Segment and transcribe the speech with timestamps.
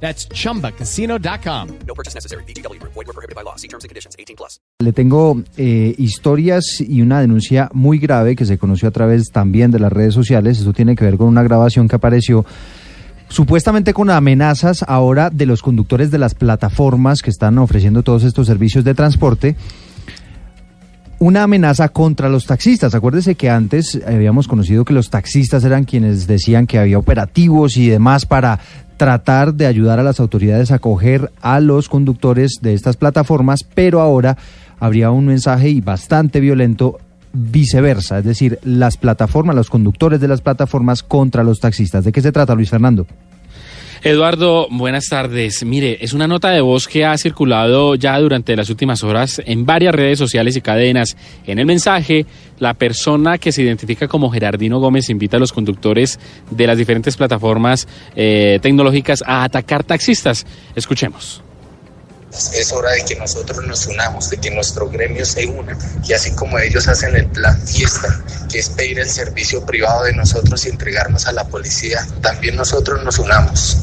[0.00, 1.68] That's chumbacasino.com.
[1.86, 2.44] No purchase necessary.
[2.44, 2.80] BGW.
[2.82, 3.56] Void were prohibited by law.
[3.56, 4.14] See terms and conditions.
[4.18, 4.60] 18 plus.
[4.78, 9.70] Le tengo eh, historias y una denuncia muy grave que se conoció a través también
[9.70, 10.58] de las redes sociales.
[10.58, 12.44] Esto tiene que ver con una grabación que apareció
[13.28, 18.46] supuestamente con amenazas ahora de los conductores de las plataformas que están ofreciendo todos estos
[18.46, 19.56] servicios de transporte.
[21.18, 22.94] Una amenaza contra los taxistas.
[22.94, 27.88] Acuérdese que antes habíamos conocido que los taxistas eran quienes decían que había operativos y
[27.88, 28.60] demás para
[28.98, 34.00] tratar de ayudar a las autoridades a coger a los conductores de estas plataformas, pero
[34.00, 34.36] ahora
[34.78, 36.98] habría un mensaje y bastante violento
[37.32, 42.04] viceversa, es decir, las plataformas, los conductores de las plataformas contra los taxistas.
[42.04, 43.06] ¿De qué se trata, Luis Fernando?
[44.02, 45.64] Eduardo, buenas tardes.
[45.64, 49.64] Mire, es una nota de voz que ha circulado ya durante las últimas horas en
[49.64, 51.16] varias redes sociales y cadenas.
[51.46, 52.26] En el mensaje,
[52.58, 57.16] la persona que se identifica como Gerardino Gómez invita a los conductores de las diferentes
[57.16, 60.46] plataformas eh, tecnológicas a atacar taxistas.
[60.74, 61.42] Escuchemos.
[62.52, 66.32] Es hora de que nosotros nos unamos, de que nuestro gremio se una y así
[66.32, 68.20] como ellos hacen el plan fiesta,
[68.50, 73.02] que es pedir el servicio privado de nosotros y entregarnos a la policía, también nosotros
[73.02, 73.78] nos unamos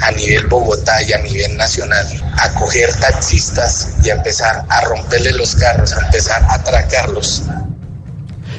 [0.00, 2.06] a nivel Bogotá y a nivel nacional
[2.38, 7.42] a coger taxistas y a empezar a romperle los carros, a empezar a atracarlos.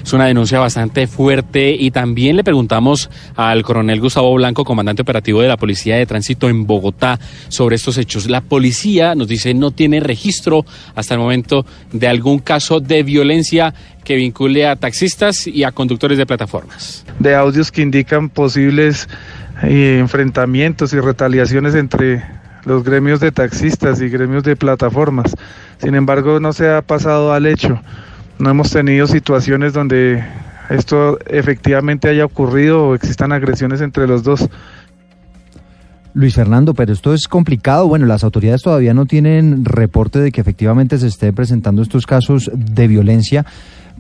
[0.08, 5.42] Es una denuncia bastante fuerte y también le preguntamos al coronel Gustavo Blanco, comandante operativo
[5.42, 8.30] de la Policía de Tránsito en Bogotá, sobre estos hechos.
[8.30, 13.74] La policía nos dice no tiene registro hasta el momento de algún caso de violencia
[14.06, 17.06] que vincule a taxistas y a conductores de plataformas.
[17.20, 19.10] De audios que indican posibles
[19.64, 22.24] eh, enfrentamientos y retaliaciones entre
[22.64, 25.36] los gremios de taxistas y gremios de plataformas.
[25.80, 27.82] Sin embargo, no se ha pasado al hecho.
[28.40, 30.24] No hemos tenido situaciones donde
[30.70, 34.48] esto efectivamente haya ocurrido o existan agresiones entre los dos.
[36.14, 37.88] Luis Fernando, pero esto es complicado.
[37.88, 42.50] Bueno, las autoridades todavía no tienen reporte de que efectivamente se estén presentando estos casos
[42.54, 43.46] de violencia,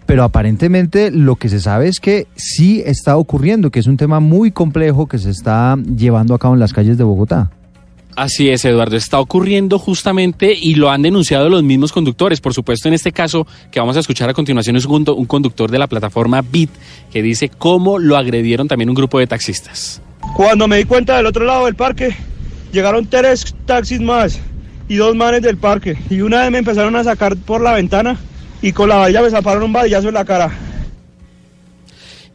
[0.07, 4.19] pero aparentemente lo que se sabe es que sí está ocurriendo, que es un tema
[4.19, 7.51] muy complejo que se está llevando a cabo en las calles de Bogotá.
[8.17, 8.97] Así es, Eduardo.
[8.97, 12.41] Está ocurriendo justamente y lo han denunciado los mismos conductores.
[12.41, 15.77] Por supuesto, en este caso que vamos a escuchar a continuación es un, conductor de
[15.77, 16.71] la plataforma Bit
[17.11, 20.01] que dice cómo lo agredieron también un grupo de taxistas.
[20.35, 22.15] Cuando me di cuenta del otro lado del parque,
[22.71, 24.39] llegaron tres taxis más
[24.89, 25.95] y dos manes del parque.
[26.09, 28.17] Y una vez me empezaron a sacar por la ventana
[28.63, 30.51] y con la valla me zaparon un vadillazo en la cara.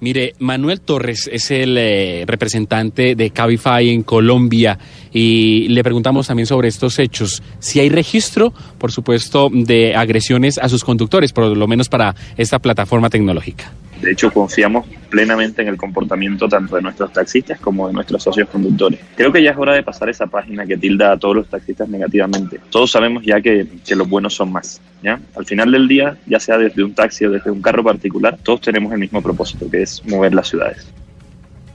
[0.02, 4.76] Mire, Manuel Torres es el eh, representante de Cabify en Colombia
[5.12, 7.40] y le preguntamos también sobre estos hechos.
[7.60, 12.58] Si hay registro, por supuesto, de agresiones a sus conductores, por lo menos para esta
[12.58, 13.70] plataforma tecnológica.
[14.02, 18.48] De hecho, confiamos plenamente en el comportamiento tanto de nuestros taxistas como de nuestros socios
[18.48, 18.98] conductores.
[19.14, 21.88] Creo que ya es hora de pasar esa página que tilda a todos los taxistas
[21.88, 22.58] negativamente.
[22.68, 23.64] Todos sabemos ya que,
[23.94, 24.80] los buenos son más.
[25.04, 25.20] ¿ya?
[25.36, 28.62] Al final del día, ya sea desde un taxi o desde un carro particular, todos
[28.62, 30.92] tenemos el mismo propósito, que es mover las ciudades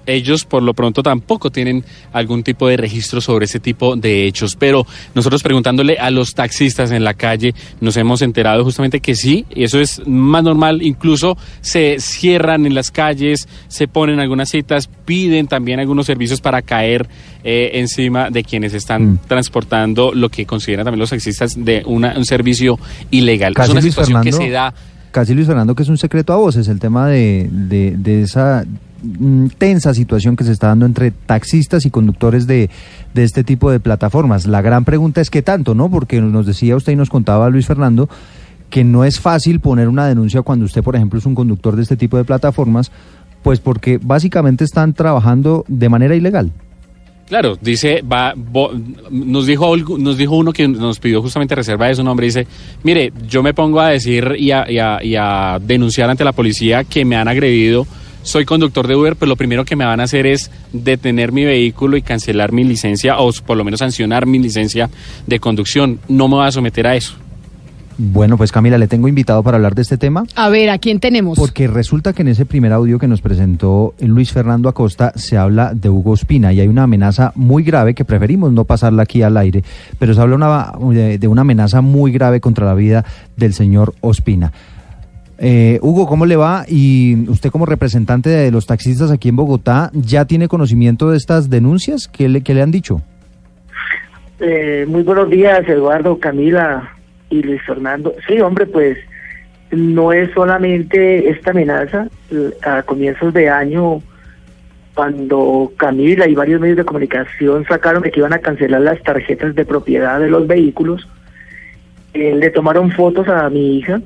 [0.07, 4.56] ellos por lo pronto tampoco tienen algún tipo de registro sobre ese tipo de hechos.
[4.56, 9.46] Pero nosotros preguntándole a los taxistas en la calle, nos hemos enterado justamente que sí,
[9.50, 15.47] eso es más normal, incluso se cierran en las calles, se ponen algunas citas, piden
[15.47, 17.07] también algunos servicios para caer
[17.44, 19.19] eh, encima de quienes están mm.
[19.28, 22.79] transportando lo que consideran también los taxistas de una, un servicio
[23.12, 23.53] ilegal.
[23.53, 24.73] Casi es una Luis situación Fernando, que se da
[25.12, 28.66] Casi Luis Fernando, que es un secreto a voces, el tema de, de, de esa
[29.58, 32.69] tensa situación que se está dando entre taxistas y conductores de,
[33.13, 34.47] de este tipo de plataformas.
[34.47, 35.90] La gran pregunta es qué tanto, ¿no?
[35.90, 38.09] Porque nos decía usted y nos contaba Luis Fernando
[38.69, 41.84] que no es fácil poner una denuncia cuando usted, por ejemplo, es un conductor de
[41.84, 42.91] este tipo de plataformas,
[43.41, 46.52] pues porque básicamente están trabajando de manera ilegal.
[47.29, 48.34] Claro, dice, va,
[49.09, 52.47] nos dijo nos dijo uno que nos pidió justamente reserva de su nombre, dice,
[52.84, 57.03] mire, yo me pongo a decir y a- y a denunciar ante la policía que
[57.05, 57.85] me han agredido,
[58.28, 61.46] soy conductor de Uber, pero lo primero que me van a hacer es detener mi
[61.46, 64.90] vehículo y cancelar mi licencia o por lo menos sancionar mi licencia
[65.26, 66.00] de conducción.
[66.09, 67.16] No me voy a someter a eso.
[67.97, 70.26] Bueno, pues Camila, le tengo invitado para hablar de este tema.
[70.35, 71.40] A ver, ¿a quién tenemos?
[71.40, 75.74] Porque resulta que en ese primer audio que nos presentó Luis Fernando Acosta se habla
[75.74, 79.38] de Hugo Espina y hay una amenaza muy grave que preferimos no pasarla aquí al
[79.38, 79.64] aire,
[79.97, 83.03] pero se habla una, de, de una amenaza muy grave contra la vida
[83.35, 84.52] del señor Ospina.
[85.39, 86.66] Eh, Hugo, ¿cómo le va?
[86.67, 91.49] Y usted como representante de los taxistas aquí en Bogotá, ¿ya tiene conocimiento de estas
[91.49, 92.07] denuncias?
[92.07, 93.01] ¿Qué le, qué le han dicho?
[94.39, 96.91] Eh, muy buenos días, Eduardo, Camila
[97.29, 98.13] y Luis Fernando.
[98.28, 98.97] Sí, hombre, pues
[99.72, 102.07] no es solamente esta amenaza.
[102.63, 104.01] A comienzos de año,
[104.93, 109.66] cuando Camila y varios medios de comunicación sacaron que iban a cancelar las tarjetas de
[109.66, 111.07] propiedad de los vehículos,
[112.13, 114.01] eh, le tomaron fotos a mi hija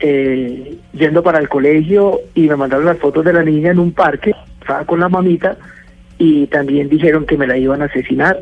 [0.00, 3.92] eh, yendo para el colegio y me mandaron las fotos de la niña en un
[3.92, 5.56] parque, estaba con la mamita
[6.18, 8.40] y también dijeron que me la iban a asesinar.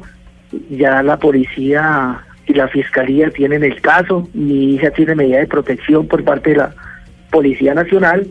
[0.71, 6.07] Ya la policía y la fiscalía tienen el caso, mi hija tiene medida de protección
[6.07, 6.75] por parte de la
[7.31, 8.27] Policía Nacional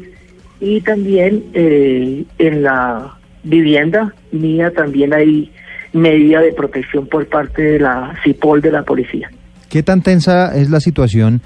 [0.59, 5.51] y también eh, en la vivienda mía también hay
[5.93, 9.29] medida de protección por parte de la CIPOL de la policía.
[9.69, 11.41] ¿Qué tan tensa es la situación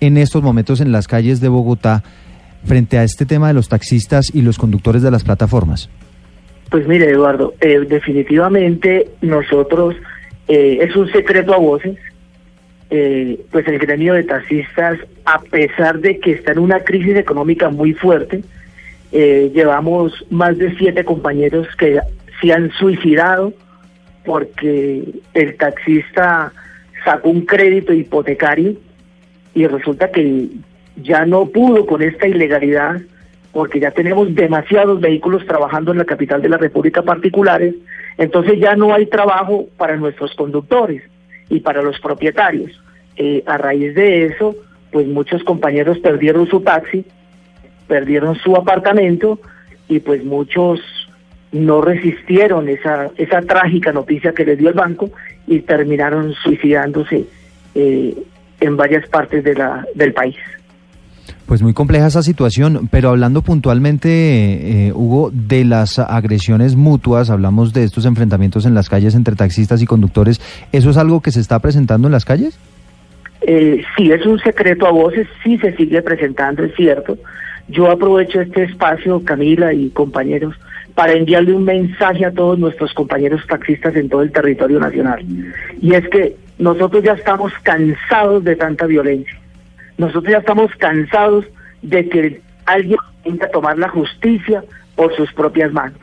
[0.00, 2.02] en estos momentos en las calles de Bogotá
[2.64, 5.88] frente a este tema de los taxistas y los conductores de las plataformas?
[6.70, 9.96] Pues mire, Eduardo, eh, definitivamente nosotros,
[10.46, 11.98] eh, es un secreto a voces,
[12.90, 17.70] eh, pues el gremio de taxistas, a pesar de que está en una crisis económica
[17.70, 18.42] muy fuerte,
[19.12, 21.98] llevamos más de siete compañeros que
[22.40, 23.52] se han suicidado
[24.24, 25.02] porque
[25.34, 26.52] el taxista
[27.04, 28.74] sacó un crédito hipotecario
[29.54, 30.48] y resulta que
[30.96, 33.00] ya no pudo con esta ilegalidad
[33.52, 37.74] porque ya tenemos demasiados vehículos trabajando en la capital de la República particulares,
[38.16, 41.02] entonces ya no hay trabajo para nuestros conductores
[41.48, 42.70] y para los propietarios.
[43.16, 44.54] Eh, a raíz de eso,
[44.92, 47.04] pues muchos compañeros perdieron su taxi,
[47.88, 49.40] perdieron su apartamento
[49.88, 50.80] y pues muchos
[51.50, 55.10] no resistieron esa, esa trágica noticia que les dio el banco
[55.48, 57.26] y terminaron suicidándose
[57.74, 58.14] eh,
[58.60, 60.36] en varias partes de la, del país.
[61.46, 67.72] Pues muy compleja esa situación, pero hablando puntualmente, eh, Hugo, de las agresiones mutuas, hablamos
[67.72, 70.40] de estos enfrentamientos en las calles entre taxistas y conductores,
[70.70, 72.56] ¿eso es algo que se está presentando en las calles?
[73.40, 77.18] Eh, sí, es un secreto a voces, sí se sigue presentando, es cierto.
[77.68, 80.54] Yo aprovecho este espacio, Camila y compañeros,
[80.94, 85.24] para enviarle un mensaje a todos nuestros compañeros taxistas en todo el territorio nacional.
[85.80, 89.36] Y es que nosotros ya estamos cansados de tanta violencia.
[89.96, 91.46] Nosotros ya estamos cansados
[91.80, 94.62] de que alguien tenga que tomar la justicia
[94.94, 96.00] por sus propias manos.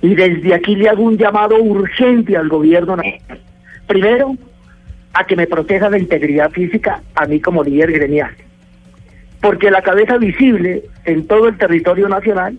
[0.00, 3.40] Y desde aquí le hago un llamado urgente al gobierno nacional.
[3.88, 4.36] Primero,
[5.14, 8.30] a que me proteja la integridad física a mí como líder gremial.
[9.40, 12.56] Porque la cabeza visible en todo el territorio nacional,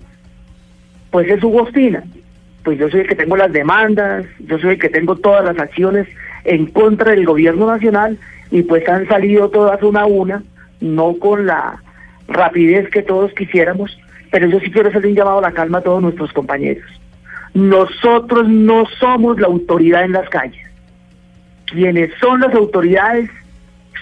[1.09, 2.03] pues es su Ospina.
[2.63, 5.57] Pues yo soy el que tengo las demandas, yo soy el que tengo todas las
[5.57, 6.05] acciones
[6.43, 8.17] en contra del gobierno nacional
[8.51, 10.43] y pues han salido todas una a una,
[10.81, 11.81] no con la
[12.27, 13.97] rapidez que todos quisiéramos,
[14.31, 16.85] pero yo sí quiero hacer un llamado a la calma a todos nuestros compañeros.
[17.53, 20.65] Nosotros no somos la autoridad en las calles.
[21.65, 23.29] Quienes son las autoridades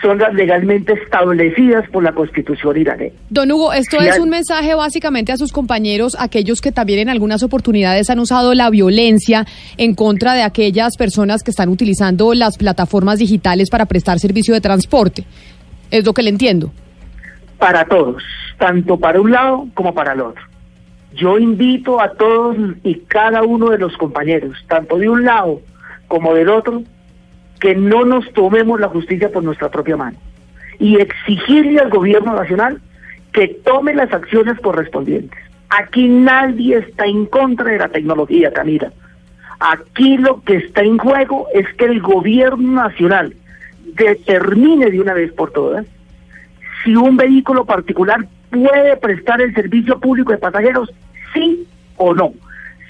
[0.01, 3.11] son las legalmente establecidas por la Constitución iraní.
[3.29, 7.43] Don Hugo, esto es un mensaje básicamente a sus compañeros, aquellos que también en algunas
[7.43, 9.45] oportunidades han usado la violencia
[9.77, 14.61] en contra de aquellas personas que están utilizando las plataformas digitales para prestar servicio de
[14.61, 15.25] transporte.
[15.89, 16.71] Es lo que le entiendo.
[17.57, 18.23] Para todos,
[18.59, 20.43] tanto para un lado como para el otro.
[21.13, 25.61] Yo invito a todos y cada uno de los compañeros, tanto de un lado
[26.07, 26.83] como del otro,
[27.59, 30.17] que no nos tomemos la justicia por nuestra propia mano
[30.79, 32.79] y exigirle al gobierno nacional
[33.31, 35.39] que tome las acciones correspondientes.
[35.69, 38.91] Aquí nadie está en contra de la tecnología, Camila.
[39.59, 43.35] Aquí lo que está en juego es que el gobierno nacional
[43.93, 45.85] determine de una vez por todas
[46.83, 50.93] si un vehículo particular puede prestar el servicio público de pasajeros,
[51.33, 52.33] sí o no.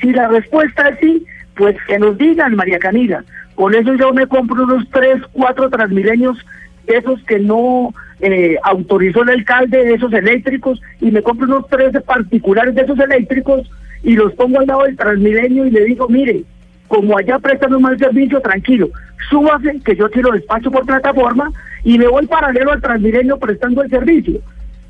[0.02, 1.26] Si la respuesta es sí,
[1.58, 3.24] pues que nos digan, María Camila,
[3.56, 6.38] con eso yo me compro unos tres, cuatro transmilenios,
[6.86, 11.92] esos que no eh, autorizó el alcalde, de esos eléctricos, y me compro unos tres
[12.04, 13.70] particulares de esos eléctricos
[14.04, 16.44] y los pongo al lado del transmilenio y le digo, mire,
[16.88, 18.90] como allá prestan un mal servicio, tranquilo,
[19.30, 21.52] súbase que yo tiro despacho por plataforma
[21.84, 24.40] y me voy paralelo al transmilenio prestando el servicio.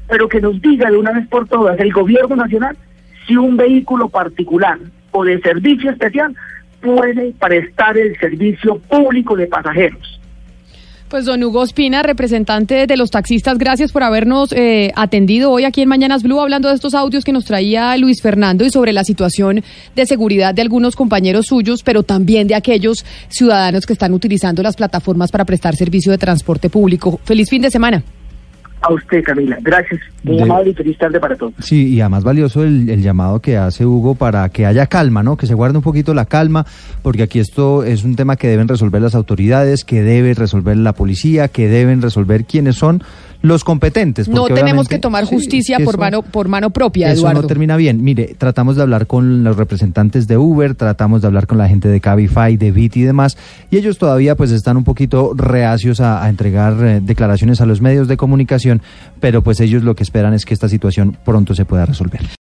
[0.09, 2.77] Pero que nos diga de una vez por todas el gobierno nacional
[3.25, 4.77] si un vehículo particular
[5.11, 6.35] o de servicio especial
[6.81, 10.17] puede prestar el servicio público de pasajeros.
[11.09, 15.81] Pues don Hugo Espina, representante de los taxistas, gracias por habernos eh, atendido hoy aquí
[15.81, 19.05] en Mañanas Blue hablando de estos audios que nos traía Luis Fernando y sobre la
[19.05, 19.63] situación
[19.95, 24.75] de seguridad de algunos compañeros suyos, pero también de aquellos ciudadanos que están utilizando las
[24.75, 27.21] plataformas para prestar servicio de transporte público.
[27.23, 28.03] Feliz fin de semana.
[28.81, 29.57] A usted, Camila.
[29.61, 29.99] Gracias.
[30.23, 31.53] Muy De- amable y feliz tarde para todos.
[31.59, 35.35] Sí, y además valioso el, el llamado que hace Hugo para que haya calma, ¿no?
[35.35, 36.65] Que se guarde un poquito la calma,
[37.01, 40.93] porque aquí esto es un tema que deben resolver las autoridades, que debe resolver la
[40.93, 43.01] policía, que deben resolver quiénes son
[43.47, 44.27] los competentes.
[44.27, 47.41] No tenemos que tomar justicia por eso- mano, por mano propia, Eso Eduardo.
[47.43, 48.03] no termina bien.
[48.03, 51.87] Mire, tratamos de hablar con los representantes de Uber, tratamos de hablar con la gente
[51.87, 53.37] de Cabify, de Bit y demás,
[53.71, 57.81] y ellos todavía pues están un poquito reacios a, a entregar eh, declaraciones a los
[57.81, 58.81] medios de comunicación,
[59.19, 62.21] pero pues ellos lo que esperan es que esta situación pronto se pueda resolver.